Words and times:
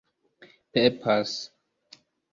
pepas 0.73 1.31